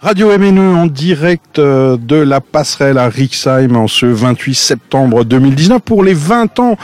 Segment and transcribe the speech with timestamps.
[0.00, 5.82] Radio MNE en direct euh, de la passerelle à Rixheim en ce 28 septembre 2019
[5.82, 6.78] pour les 20 ans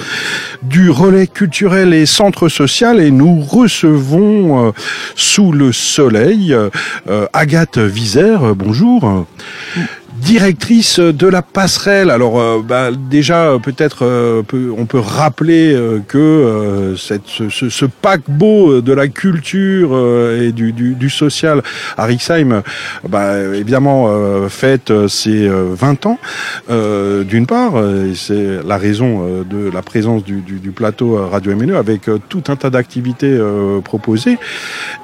[0.64, 4.72] du relais culturel et centre social et nous recevons euh,
[5.14, 6.70] sous le soleil euh,
[7.32, 8.56] Agathe Vizer.
[8.56, 9.26] Bonjour
[10.20, 12.10] directrice de la passerelle.
[12.10, 14.42] Alors euh, bah, déjà peut-être euh,
[14.76, 19.98] on peut rappeler euh, que ce, paquebot de la culture
[20.40, 21.62] et du, social
[21.96, 22.62] à Rixheim,
[23.08, 24.08] bah, évidemment
[24.48, 26.18] fête ses 20 ans.
[26.68, 27.72] D'une part,
[28.14, 33.38] c'est la raison de la présence du, plateau Radio MNE avec tout un tas d'activités
[33.84, 34.38] proposées.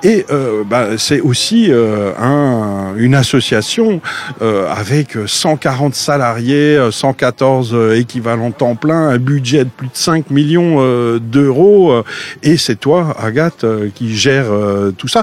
[0.03, 0.25] Et
[0.69, 4.01] bah, c'est aussi un, une association
[4.41, 10.31] avec 140 salariés, 114 euh, euh, équivalents temps plein, un budget de plus de 5
[10.31, 12.03] millions euh, d'euros.
[12.43, 13.65] Et c'est toi, Agathe,
[13.95, 14.47] qui gère
[14.97, 15.23] tout ça.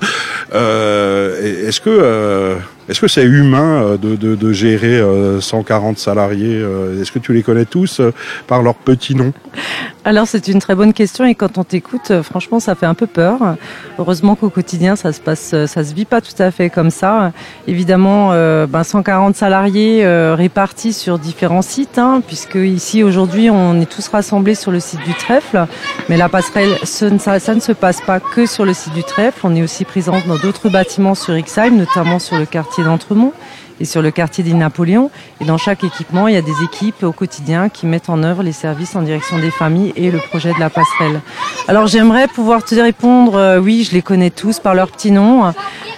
[0.51, 2.57] Est-ce que
[2.89, 5.01] est-ce que c'est humain euh, de, de, gérer
[5.41, 8.01] 140 euh, salariés euh, Est-ce que tu les connais tous
[8.47, 9.33] par leur petit nom?
[10.05, 13.07] Alors c'est une très bonne question et quand on t'écoute, franchement, ça fait un peu
[13.07, 13.39] peur.
[13.99, 17.33] Heureusement qu'au quotidien, ça se passe, ça se vit pas tout à fait comme ça.
[17.67, 24.07] Évidemment, ben 140 salariés répartis sur différents sites, hein, puisque ici aujourd'hui, on est tous
[24.07, 25.65] rassemblés sur le site du Trèfle.
[26.07, 29.41] Mais la passerelle, ça, ça ne se passe pas que sur le site du Trèfle.
[29.43, 33.33] On est aussi présent dans d'autres bâtiments sur Ixheim, notamment sur le quartier d'Entremont
[33.79, 35.11] et sur le quartier des Napoléons.
[35.41, 38.43] Et dans chaque équipement, il y a des équipes au quotidien qui mettent en œuvre
[38.43, 41.21] les services en direction des familles et le projet de la passerelle.
[41.67, 45.53] Alors j'aimerais pouvoir te répondre, euh, oui, je les connais tous par leur petit nom.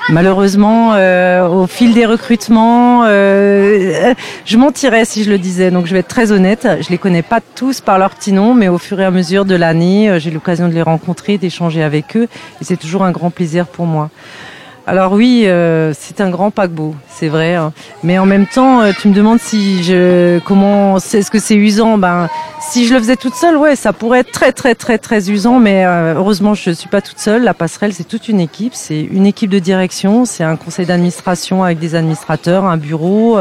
[0.10, 4.14] Malheureusement, euh, au fil des recrutements, euh,
[4.46, 5.70] je mentirais si je le disais.
[5.70, 8.54] Donc je vais être très honnête, je les connais pas tous par leur petit nom,
[8.54, 12.18] mais au fur et à mesure de l'année, j'ai l'occasion de les rencontrer, d'échanger avec
[12.18, 12.28] eux,
[12.60, 14.10] et c'est toujours un grand plaisir pour moi.
[14.90, 17.54] Alors oui, euh, c'est un grand paquebot, c'est vrai.
[17.54, 17.74] Hein.
[18.02, 22.00] Mais en même temps, euh, tu me demandes si je comment est-ce que c'est usant?
[22.00, 22.28] Ben
[22.60, 25.60] si je le faisais toute seule, ouais, ça pourrait être très très très très usant.
[25.60, 27.44] Mais euh, heureusement, je suis pas toute seule.
[27.44, 28.74] La passerelle, c'est toute une équipe.
[28.74, 30.26] C'est une équipe de direction.
[30.26, 33.38] C'est un conseil d'administration avec des administrateurs, un bureau,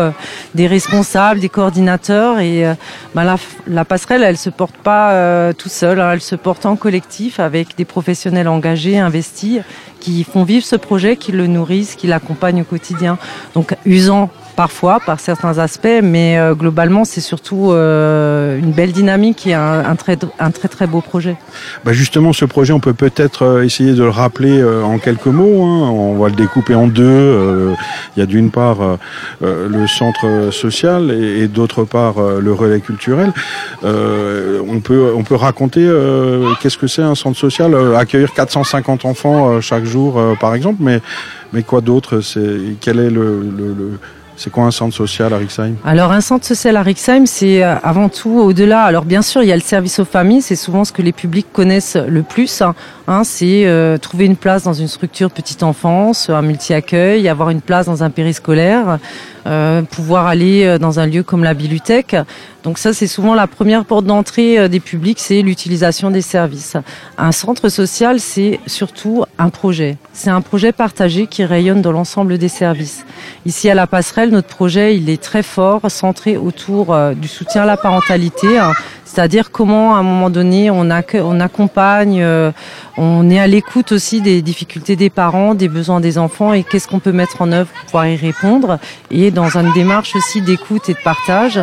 [0.54, 2.40] des responsables, des coordinateurs.
[2.40, 2.66] Et
[3.14, 3.36] ben,
[3.66, 5.98] la, passerelle, elle se porte pas tout seule.
[6.00, 6.12] Hein.
[6.12, 9.60] Elle se porte en collectif avec des professionnels engagés, investis
[10.00, 13.18] qui font vivre ce projet, qui le nourrissent, qui l'accompagnent au quotidien.
[13.54, 19.46] Donc usant parfois par certains aspects, mais euh, globalement c'est surtout euh, une belle dynamique
[19.46, 21.36] et un, très, un très très beau projet.
[21.84, 25.62] Bah justement ce projet on peut peut-être euh, essayer de le rappeler en quelques mots,
[25.62, 25.90] hein.
[25.90, 27.72] on va le découper en deux.
[28.16, 28.78] Il y a d'une part
[29.40, 33.32] le centre social et, d'autre part le relais culturel.
[33.84, 35.88] on, peut, on peut raconter
[36.60, 41.00] qu'est-ce que c'est un centre social, accueillir 450 enfants chaque jour par exemple, mais,
[41.52, 42.20] mais quoi d'autre
[42.80, 43.98] Quel est le
[44.38, 47.74] c'est quoi un centre social à Rixheim Alors un centre social à Rixheim, c'est euh,
[47.82, 48.84] avant tout au-delà.
[48.84, 51.12] Alors bien sûr, il y a le service aux familles, c'est souvent ce que les
[51.12, 52.62] publics connaissent le plus.
[53.10, 53.24] Hein.
[53.24, 57.86] c'est euh, trouver une place dans une structure petite enfance, un multi-accueil, avoir une place
[57.86, 58.98] dans un périscolaire,
[59.48, 62.14] euh, pouvoir aller euh, dans un lieu comme la bibliothèque.
[62.64, 66.76] Donc ça, c'est souvent la première porte d'entrée euh, des publics, c'est l'utilisation des services.
[67.16, 69.96] Un centre social, c'est surtout un projet.
[70.12, 73.06] C'est un projet partagé qui rayonne dans l'ensemble des services.
[73.46, 77.66] Ici à la passerelle, notre projet, il est très fort, centré autour du soutien à
[77.66, 78.58] la parentalité.
[78.58, 78.72] Hein.
[79.08, 82.52] C'est-à-dire comment, à un moment donné, on, accompagne, euh,
[82.98, 86.88] on est à l'écoute aussi des difficultés des parents, des besoins des enfants et qu'est-ce
[86.88, 88.78] qu'on peut mettre en œuvre pour pouvoir y répondre.
[89.12, 91.60] Et dans une démarche aussi d'écoute et de partage.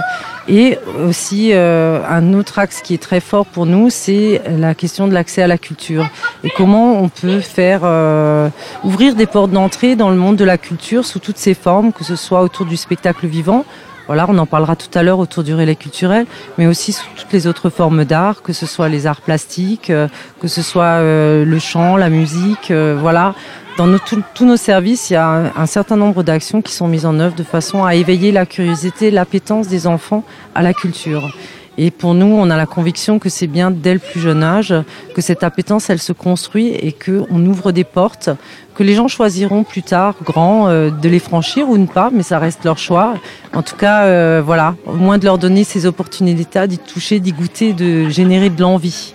[0.47, 5.07] Et aussi, euh, un autre axe qui est très fort pour nous, c'est la question
[5.07, 6.07] de l'accès à la culture.
[6.44, 8.47] Et comment on peut faire euh,
[8.84, 12.06] ouvrir des portes d'entrée dans le monde de la culture sous toutes ses formes, que
[12.06, 13.66] ce soit autour du spectacle vivant,
[14.07, 16.25] voilà, on en parlera tout à l'heure autour du relais culturel,
[16.57, 20.07] mais aussi sous toutes les autres formes d'art, que ce soit les arts plastiques, euh,
[20.41, 23.33] que ce soit euh, le chant, la musique, euh, voilà.
[23.77, 27.19] Dans tous nos services, il y a un, certain nombre d'actions qui sont mises en
[27.19, 30.23] œuvre de façon à éveiller la curiosité, l'appétence des enfants
[30.53, 31.29] à la culture.
[31.77, 34.73] Et pour nous, on a la conviction que c'est bien dès le plus jeune âge
[35.13, 38.29] que cette appétence, elle se construit et qu'on ouvre des portes
[38.75, 42.23] que les gens choisiront plus tard, grand, euh, de les franchir ou ne pas, mais
[42.23, 43.16] ça reste leur choix.
[43.53, 47.31] En tout cas, euh, voilà, au moins de leur donner ces opportunités, d'y toucher, d'y
[47.31, 49.15] goûter, de générer de l'envie.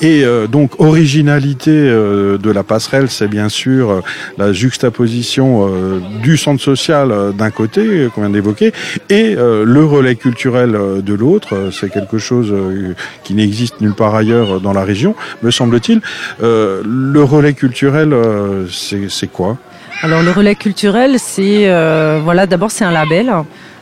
[0.00, 4.00] Et euh, donc originalité euh, de la passerelle, c'est bien sûr euh,
[4.36, 5.68] la juxtaposition
[6.22, 8.72] du centre social d'un côté qu'on vient d'évoquer
[9.08, 10.72] et le relais culturel
[11.02, 11.70] de l'autre.
[11.72, 12.54] C'est quelque chose
[13.24, 16.00] qui n'existe nulle part ailleurs dans la région, me semble-t-il.
[16.40, 18.14] le relais culturel,
[18.70, 19.56] c'est quoi?
[20.00, 23.32] Alors le relais culturel, c'est euh, voilà, d'abord c'est un label.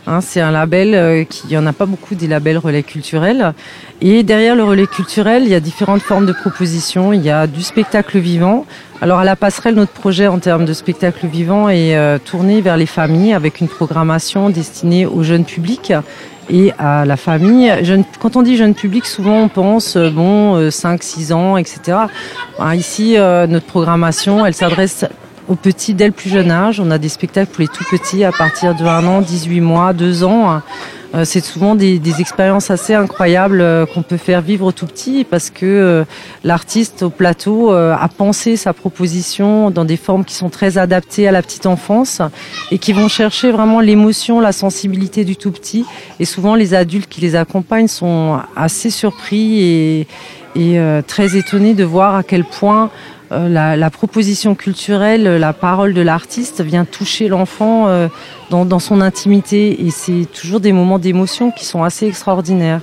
[0.07, 3.53] Hein, c'est un label euh, qui, il en a pas beaucoup des labels relais culturels.
[4.01, 7.13] Et derrière le relais culturel, il y a différentes formes de propositions.
[7.13, 8.65] Il y a du spectacle vivant.
[9.03, 12.79] Alors à la passerelle, notre projet en termes de spectacle vivant est euh, tourné vers
[12.79, 15.93] les familles avec une programmation destinée aux jeunes publics
[16.49, 17.71] et à la famille.
[17.83, 21.99] Jeune, quand on dit jeune public, souvent on pense bon 5, 6 ans, etc.
[22.75, 25.05] ici, notre programmation, elle s'adresse
[25.49, 26.81] aux petits dès le plus jeune âge.
[26.81, 29.93] On a des spectacles pour les tout petits à partir de 1 an, 18 mois,
[29.93, 30.61] 2 ans.
[31.15, 34.87] Euh, c'est souvent des, des, expériences assez incroyables euh, qu'on peut faire vivre aux tout
[34.87, 36.05] petits parce que euh,
[36.45, 41.33] l'artiste au plateau a pensé sa proposition dans des formes qui sont très adaptées à
[41.33, 42.21] la petite enfance
[42.71, 45.85] et qui vont chercher vraiment l'émotion, la sensibilité du tout petit.
[46.21, 50.07] Et souvent les adultes qui les accompagnent sont assez surpris et,
[50.55, 52.91] et très étonnés de voir à quel point
[53.31, 58.09] la, la, proposition culturelle, la parole de l'artiste vient toucher l'enfant euh,
[58.51, 62.81] dans, dans, son intimité et c'est toujours des moments d'émotion qui sont assez extraordinaires.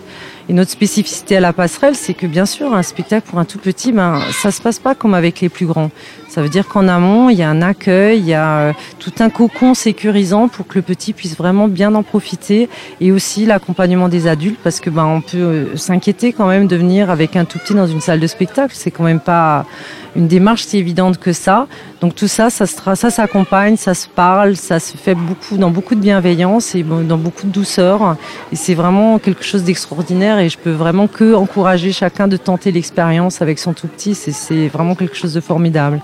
[0.49, 3.59] Et notre spécificité à la passerelle, c'est que bien sûr, un spectacle pour un tout
[3.59, 5.91] petit, ben, ça se passe pas comme avec les plus grands.
[6.33, 9.13] Ça veut dire qu'en amont, il y a un accueil, il y a euh, tout
[9.19, 12.69] un cocon sécurisant pour que le petit puisse vraiment bien en profiter
[12.99, 16.75] et aussi l'accompagnement des adultes parce que ben on peut euh, s'inquiéter quand même de
[16.75, 18.73] venir avec un tout petit dans une salle de spectacle.
[18.75, 19.67] C'est quand même pas
[20.15, 21.67] une démarche si évidente que ça.
[22.01, 25.99] Donc tout ça, ça s'accompagne, ça se parle, ça se fait beaucoup dans beaucoup de
[25.99, 28.17] bienveillance et dans beaucoup de douceur.
[28.51, 32.71] Et c'est vraiment quelque chose d'extraordinaire et je peux vraiment que encourager chacun de tenter
[32.71, 34.15] l'expérience avec son tout petit.
[34.15, 36.01] C'est vraiment quelque chose de formidable.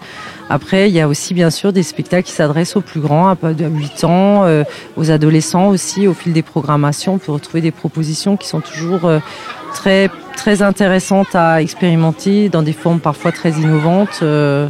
[0.50, 3.38] Après, il y a aussi bien sûr des spectacles qui s'adressent aux plus grands, à
[3.44, 4.64] 8 ans, euh,
[4.98, 6.08] aux adolescents aussi.
[6.08, 9.20] Au fil des programmations, on peut retrouver des propositions qui sont toujours euh,
[9.74, 14.22] très très intéressantes à expérimenter dans des formes parfois très innovantes.
[14.24, 14.70] Euh,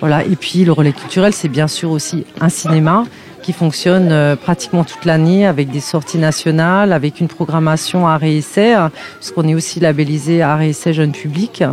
[0.00, 0.24] voilà.
[0.24, 3.04] Et puis le relais culturel, c'est bien sûr aussi un cinéma
[3.42, 8.76] qui fonctionne pratiquement toute l'année avec des sorties nationales, avec une programmation à réessai,
[9.18, 11.64] puisqu'on est aussi labellisé à réessai jeune public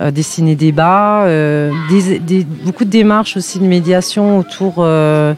[0.00, 5.32] euh, des ciné-débats, euh, des, des, beaucoup de démarches aussi de médiation autour euh,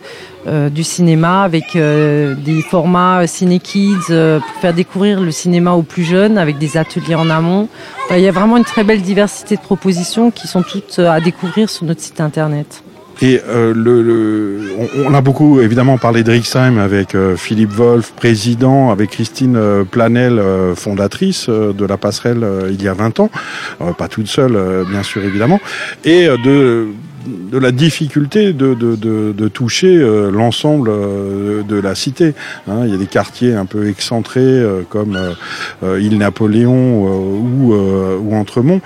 [0.47, 6.05] euh du cinéma avec euh, des formats ciné-kids pour faire découvrir le cinéma aux plus
[6.05, 7.69] jeunes avec des ateliers en amont.
[8.11, 11.71] il y a vraiment une très belle diversité de propositions qui sont toutes à découvrir
[11.71, 12.83] sur notre site internet.
[13.21, 14.61] Et euh, le, le
[15.05, 19.83] on, a beaucoup évidemment parlé de Rixheim avec euh, Philippe Wolf, président, avec Christine euh,
[19.85, 20.41] Planel,
[20.77, 23.31] fondatrice de la passerelle il y a 20 ans,
[23.97, 25.61] pas toute seule bien sûr évidemment,
[26.05, 26.89] et de
[27.51, 28.97] de la difficulté de, de,
[29.33, 32.35] de, toucher euh, l'ensemble euh, de la cité.
[32.69, 32.83] Hein.
[32.85, 35.19] il y a des quartiers un peu excentrés euh, comme
[35.83, 38.81] île Napoléon ou, ou Entremont.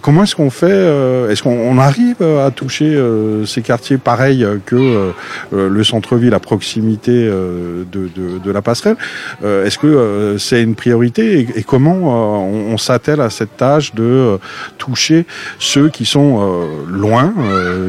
[0.00, 2.98] comment est-ce qu'on fait Est-ce qu'on arrive à toucher
[3.46, 5.12] ces quartiers pareils que
[5.52, 8.96] le centre-ville à proximité de, la passerelle?
[9.42, 11.46] Est-ce que c'est une priorité?
[11.56, 14.38] Et, comment on, s'attelle à cette tâche de
[14.78, 15.26] toucher
[15.58, 17.32] ceux qui sont loin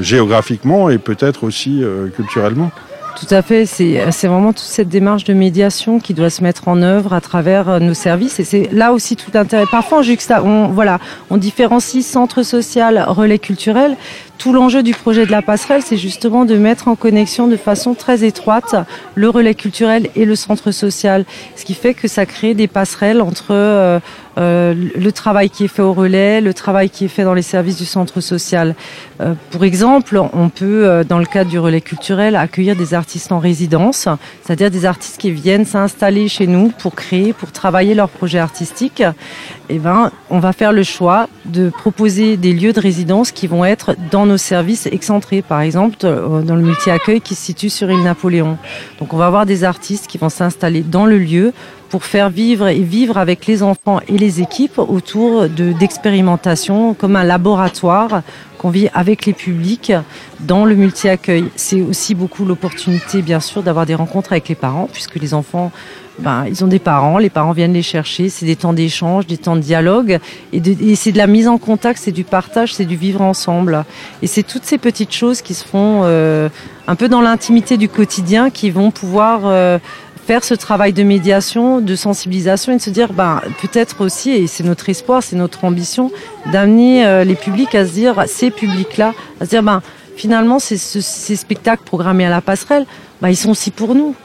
[0.02, 2.72] géographiquement et peut-être aussi euh, culturellement.
[3.16, 6.82] Tout à fait, c'est vraiment toute cette démarche de médiation qui doit se mettre en
[6.82, 9.64] œuvre à travers euh, nos services et c'est là aussi tout l'intérêt.
[9.72, 11.00] Parfois, on, on, voilà,
[11.30, 13.96] on différencie centre social, relais culturel,
[14.38, 17.94] tout l'enjeu du projet de la passerelle, c'est justement de mettre en connexion de façon
[17.94, 18.76] très étroite
[19.16, 21.24] le relais culturel et le centre social,
[21.56, 24.00] ce qui fait que ça crée des passerelles entre euh,
[24.38, 27.42] euh, le travail qui est fait au relais, le travail qui est fait dans les
[27.42, 28.75] services du centre social.
[29.22, 33.32] Euh, pour exemple, on peut, euh, dans le cadre du relais culturel, accueillir des artistes
[33.32, 34.08] en résidence,
[34.44, 39.01] c'est-à-dire des artistes qui viennent s'installer chez nous pour créer, pour travailler leur projet artistique.
[39.68, 43.48] Et eh ben, on va faire le choix de proposer des lieux de résidence qui
[43.48, 47.70] vont être dans nos services excentrés, par exemple euh, dans le multi-accueil qui se situe
[47.70, 48.58] sur île Napoléon.
[49.00, 51.54] Donc on va avoir des artistes qui vont s'installer dans le lieu
[51.89, 57.24] pour faire vivre et vivre avec les enfants et les équipes autour d'expérimentation comme un
[57.24, 58.22] laboratoire
[58.58, 59.94] qu'on vit avec les publics
[60.39, 61.46] dans le multi-accueil.
[61.56, 65.72] C'est aussi beaucoup l'opportunité, bien sûr, d'avoir des rencontres avec les parents, puisque les enfants
[66.20, 69.38] ben, ils ont des parents, les parents viennent les chercher, c'est des temps d'échange, des
[69.38, 70.20] temps de dialogue,
[70.54, 73.22] et, de, et c'est de la mise en contact, c'est du partage, c'est du vivre
[73.22, 73.84] ensemble.
[74.22, 76.48] Et c'est toutes ces petites choses qui se font euh,
[76.88, 79.77] un peu dans l'intimité du quotidien qui vont pouvoir euh,
[80.25, 84.48] faire ce travail de médiation, de sensibilisation et de se dire, ben, peut-être aussi, et
[84.48, 86.12] c'est notre espoir, c'est notre ambition,
[86.51, 89.82] d'amener euh, les publics à se dire, ces publics-là, à se dire, ben,
[90.15, 92.86] finalement, ces, spectacles programmés à la passerelle,
[93.22, 94.15] ben, ils sont aussi pour nous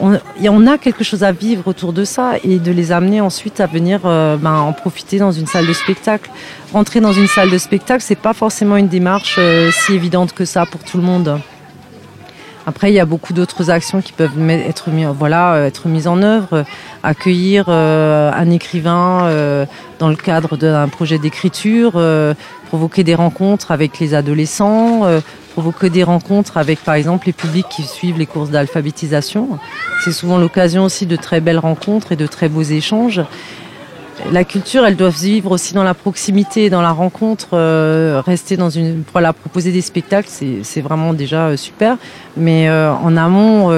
[0.00, 3.60] on, on, a quelque chose à vivre autour de ça et de les amener ensuite
[3.60, 6.30] à venir euh, ben, en profiter dans une salle de spectacle.
[6.72, 10.44] Rentrer dans une salle de spectacle, c'est pas forcément une démarche euh, si évidente que
[10.44, 11.38] ça pour tout le monde.
[12.66, 14.38] Après, il y a beaucoup d'autres actions qui peuvent
[15.18, 16.64] voilà, être mises en œuvre.
[17.02, 19.28] Accueillir un écrivain
[19.98, 22.00] dans le cadre d'un projet d'écriture,
[22.68, 25.02] provoquer des rencontres avec les adolescents,
[25.52, 29.58] provoquer des rencontres avec, par exemple, les publics qui suivent les courses d'alphabétisation.
[30.04, 33.20] C'est souvent l'occasion aussi de très belles rencontres et de très beaux échanges.
[34.30, 37.50] La culture, elle doit vivre aussi dans la proximité, dans la rencontre.
[37.54, 40.28] Euh, rester dans une, voilà, proposer des spectacles,
[40.62, 41.96] c'est vraiment déjà euh, super.
[42.36, 43.70] Mais euh, en amont,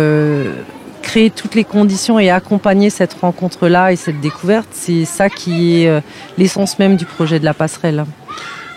[1.02, 6.02] créer toutes les conditions et accompagner cette rencontre-là et cette découverte, c'est ça qui est
[6.38, 8.04] l'essence même du projet de la passerelle.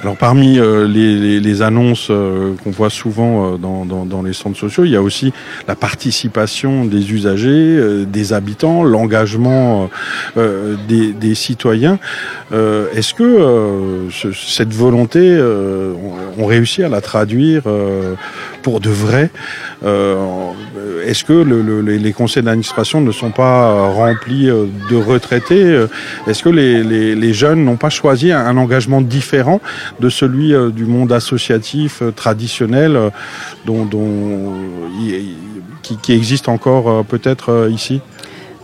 [0.01, 4.91] Alors parmi euh, les, annonces euh, qu'on voit souvent euh, dans, les centres sociaux, il
[4.91, 5.33] y a aussi
[5.67, 9.89] la participation des usagers, des habitants, l'engagement
[10.35, 11.99] des, citoyens.
[12.51, 17.63] Est-ce que cette volonté, on, on, réussit à la traduire
[18.61, 19.29] pour de vrai
[19.83, 25.85] Est-ce que le, les conseils d'administration ne sont pas remplis de retraités
[26.27, 26.83] Est-ce que les,
[27.15, 29.61] les jeunes n'ont pas choisi un engagement différent
[29.99, 33.09] de celui euh, du monde associatif euh, traditionnel euh,
[33.65, 33.87] dont,
[35.81, 38.01] qui, existe encore peut-être ici?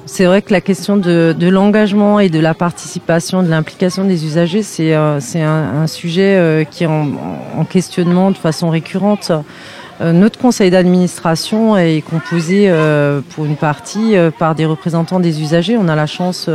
[0.05, 4.63] C'est vrai que la question de, l'engagement et de la participation, de l'implication des usagers,
[4.63, 9.31] c'est un, sujet qui est en, questionnement de façon récurrente.
[10.01, 15.41] Euh, notre conseil d'administration est composé euh, pour une partie euh, par des représentants des
[15.41, 15.77] usagers.
[15.77, 16.49] On a la chance,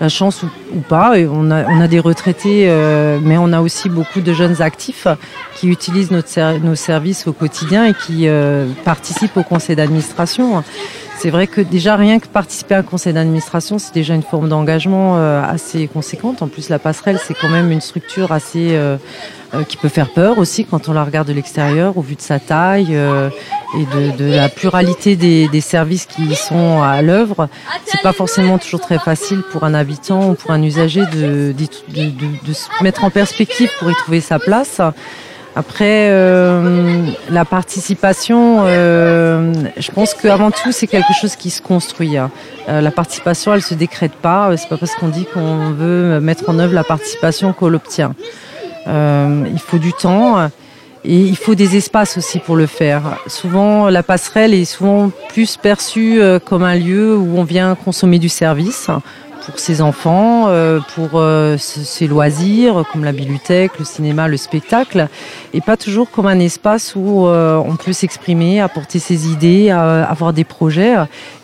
[0.00, 2.70] la chance ou, pas, on a, on a des retraités,
[3.22, 5.06] mais on a aussi beaucoup de jeunes actifs
[5.56, 8.28] qui utilisent notre, nos services au quotidien et qui
[8.84, 10.62] participent au conseil d'administration.
[11.22, 14.48] C'est vrai que déjà rien que participer à un conseil d'administration, c'est déjà une forme
[14.48, 16.40] d'engagement euh, assez conséquente.
[16.40, 18.96] En plus, la passerelle, c'est quand même une structure assez euh,
[19.52, 22.22] euh, qui peut faire peur aussi quand on la regarde de l'extérieur, au vu de
[22.22, 27.50] sa taille et de, la pluralité des, services qui sont à l'œuvre.
[27.84, 32.52] C'est pas forcément toujours très facile pour un habitant ou pour un usager de, de
[32.54, 34.80] se mettre en perspective pour y trouver sa place.
[35.56, 42.16] Après, euh, la participation, euh, je pense qu'avant tout, c'est quelque chose qui se construit.
[42.16, 42.30] Hein.
[42.68, 44.56] Euh, la participation, elle se décrète pas.
[44.56, 48.14] C'est pas parce qu'on dit qu'on veut mettre en œuvre la participation qu'on l'obtient.
[48.86, 50.48] il faut du temps
[51.04, 53.02] et il faut des espaces aussi pour le faire.
[53.26, 58.28] Souvent, la passerelle est souvent plus perçue comme un lieu où on vient consommer du
[58.28, 58.88] service
[59.50, 65.08] pour ses enfants, euh, pour euh, ses loisirs comme la bibliothèque, le cinéma, le spectacle,
[65.52, 70.32] et pas toujours comme un espace où euh, on peut s'exprimer, apporter ses idées, avoir
[70.32, 70.94] des projets.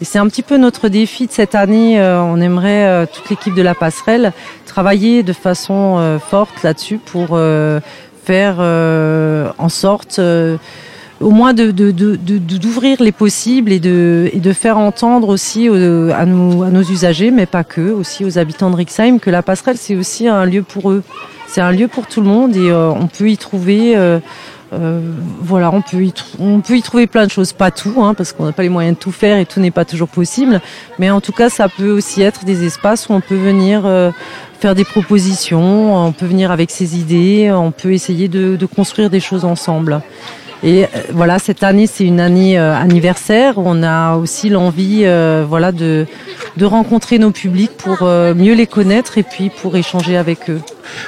[0.00, 2.00] Et c'est un petit peu notre défi de cette année.
[2.00, 4.32] on aimerait toute l'équipe de la passerelle
[4.66, 7.38] travailler de façon forte là-dessus pour
[8.24, 8.60] faire
[9.58, 10.20] en sorte
[11.20, 16.62] au moins de, d'ouvrir les possibles et de, et de faire entendre aussi à, nos,
[16.62, 19.96] à nos usagers, mais pas que, aussi aux habitants de Rixheim, que la passerelle, c'est
[19.96, 21.02] aussi un lieu pour eux.
[21.48, 23.96] C'est un lieu pour tout le monde et euh, on peut y trouver...
[23.96, 24.18] Euh,
[24.72, 25.00] euh,
[25.40, 28.32] voilà, on peut, y on peut y trouver plein de choses, pas tout, hein, parce
[28.32, 30.60] qu'on n'a pas les moyens de tout faire et tout n'est pas toujours possible.
[30.98, 33.88] Mais en tout cas, ça peut aussi être des espaces où on peut venir
[34.58, 39.08] faire des propositions, on peut venir avec ses idées, on peut essayer de, de construire
[39.08, 40.02] des choses ensemble.
[40.62, 43.54] Et euh, voilà, cette année, c'est une année euh, anniversaire.
[43.56, 46.06] On a aussi l'envie, euh, voilà, de,
[46.56, 50.60] de rencontrer nos publics pour mieux les connaître et puis pour échanger avec eux.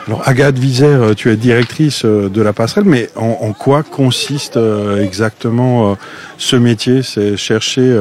[0.06, 4.58] Alors Agathe Vizère, tu es directrice de la passerelle, mais en, quoi consiste
[5.00, 5.96] exactement
[6.36, 7.02] ce métier?
[7.02, 7.96] C'est chercher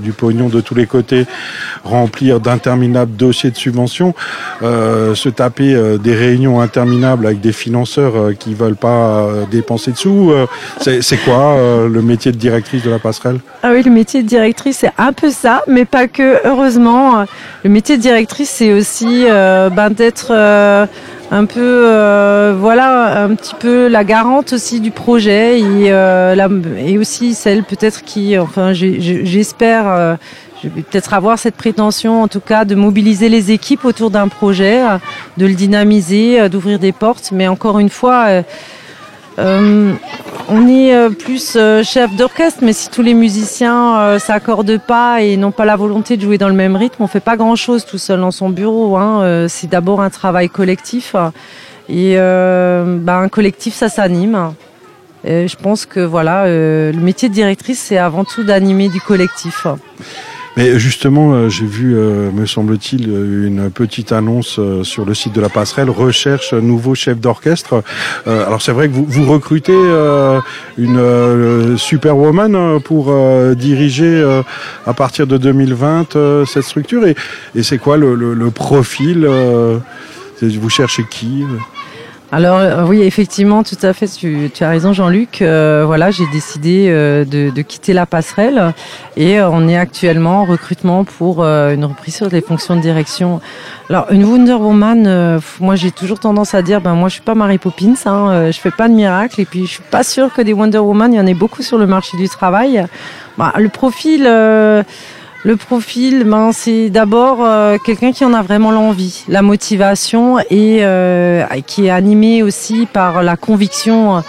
[0.00, 1.26] du pognon de tous les côtés,
[1.84, 4.14] remplir d'interminables dossiers de subventions,
[4.60, 10.32] se taper des réunions interminables avec des financeurs qui veulent pas dépenser de sous.
[10.80, 13.40] C'est quoi euh, le métier de directrice de la passerelle?
[13.62, 17.24] Ah oui, le métier de directrice, c'est un peu ça, mais pas que, heureusement.
[17.62, 20.86] Le métier de directrice, c'est aussi euh, ben, d'être euh,
[21.34, 25.86] un peu, voilà, un petit peu la garante aussi du projet et,
[26.86, 30.16] et aussi celle peut-être qui, enfin, j'espère,
[30.62, 34.28] je vais peut-être avoir cette prétention, en tout cas, de mobiliser les équipes autour d'un
[34.28, 34.80] projet,
[35.36, 38.44] de le dynamiser, d'ouvrir des portes, mais encore une fois,
[39.38, 39.94] euh,
[40.48, 45.36] on est euh, plus euh, chef d'orchestre, mais si tous les musiciens s'accordent pas et
[45.36, 47.98] n'ont pas la volonté de jouer dans le même rythme, on fait pas grand-chose tout
[47.98, 48.96] seul dans son bureau.
[48.96, 49.46] Hein.
[49.48, 51.16] c'est d'abord un travail collectif
[51.88, 54.54] et ben, un collectif, ça s'anime.
[55.24, 59.66] je pense que voilà, le métier de directrice, c'est avant tout d'animer du collectif.
[60.56, 65.90] Mais justement, j'ai vu, me semble-t-il, une petite annonce sur le site de la passerelle,
[65.90, 67.82] recherche nouveau chef d'orchestre.
[68.26, 69.76] alors c'est vrai que vous, recrutez
[70.78, 73.12] une superwoman pour
[73.56, 74.42] diriger
[74.86, 77.04] à partir de 2020 cette structure.
[77.06, 77.16] Et,
[77.56, 79.28] et c'est quoi le, le, le profil
[80.40, 81.44] Vous cherchez qui
[82.32, 84.08] alors euh, oui, effectivement, tout à fait.
[84.08, 85.40] Tu, as raison, Jean-Luc.
[85.40, 88.72] Euh, voilà, j'ai décidé euh, de, quitter la passerelle
[89.16, 93.40] et on est actuellement en recrutement pour une reprise sur les fonctions de direction.
[93.88, 97.34] Alors une Wonder Woman, moi j'ai toujours tendance à dire, ben moi je suis pas
[97.34, 100.42] Mary Poppins, hein, je fais pas de miracle et puis je suis pas sûre que
[100.42, 102.84] des Wonder Woman, il y en ait beaucoup sur le marché du travail.
[103.38, 104.28] Bah, le profil.
[105.46, 110.78] Le profil, ben, c'est d'abord euh, quelqu'un qui en a vraiment l'envie, la motivation et
[110.80, 114.22] euh, qui est animé aussi par la conviction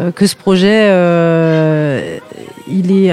[0.00, 0.88] euh, que ce projet,
[2.68, 3.12] il est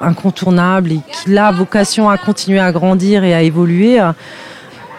[0.00, 3.98] incontournable et qu'il a vocation à continuer à grandir et à évoluer.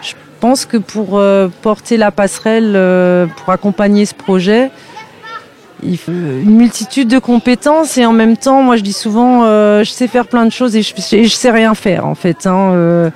[0.03, 1.19] Je pense que pour
[1.63, 4.69] porter la passerelle, pour accompagner ce projet,
[6.07, 10.07] une multitude de compétences et en même temps, moi je dis souvent, euh, je sais
[10.07, 12.47] faire plein de choses et je, je sais rien faire en fait.
[12.47, 13.09] Hein, euh.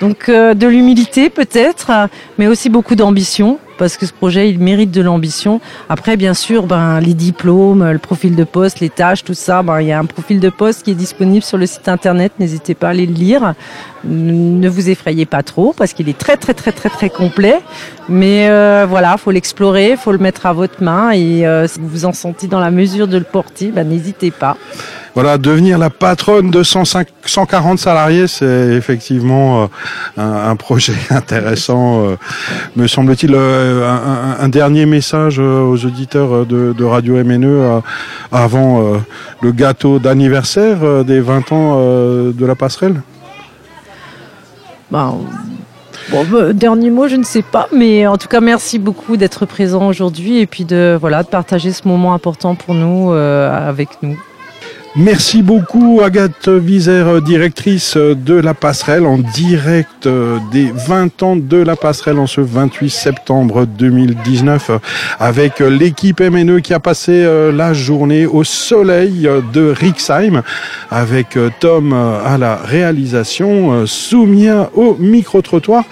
[0.00, 1.90] donc euh, de l'humilité peut-être,
[2.38, 5.60] mais aussi beaucoup d'ambition parce que ce projet il mérite de l'ambition.
[5.88, 9.80] Après bien sûr, ben les diplômes, le profil de poste, les tâches, tout ça, ben
[9.80, 12.32] il y a un profil de poste qui est disponible sur le site internet.
[12.38, 13.54] N'hésitez pas à aller le lire.
[14.04, 17.60] Ne vous effrayez pas trop parce qu'il est très très très très très complet.
[18.08, 21.88] Mais euh, voilà, faut l'explorer, faut le mettre à votre main et euh, si vous
[21.88, 24.56] vous en sentez dans la mesure de le porter, ben n'hésitez pas.
[25.16, 32.16] Voilà, devenir la patronne de 105, 140 salariés, c'est effectivement euh, un, projet intéressant, euh,
[32.76, 33.32] me semble-t-il.
[33.34, 37.80] Euh, un, dernier message aux auditeurs de, de Radio MNE
[38.30, 39.00] avant
[39.40, 43.00] le gâteau d'anniversaire des 20 ans de la passerelle?
[44.90, 45.14] Ben,
[46.10, 49.88] Bon, dernier mot, je ne sais pas, mais en tout cas, merci beaucoup d'être présent
[49.88, 54.16] aujourd'hui et puis de voilà de partager ce moment important pour nous avec nous.
[54.98, 60.08] Merci beaucoup Agathe Vizer, directrice de la passerelle en direct
[60.52, 64.70] des 20 ans de la passerelle en ce 28 septembre 2019
[65.20, 70.42] avec l'équipe MNE qui a passé euh, la journée au soleil de Rixheim
[70.90, 75.84] avec euh, Tom à la réalisation, euh, Soumia au micro-trottoir,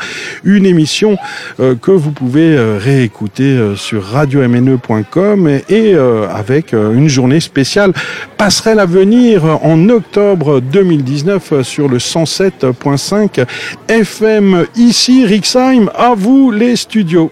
[0.45, 1.17] une émission
[1.59, 7.93] que vous pouvez réécouter sur radio-mne.com et avec une journée spéciale
[8.45, 13.43] passerelle à venir en octobre 2019 sur le 107.5
[13.89, 15.89] FM ici, Rixheim.
[15.95, 17.31] À vous les studios.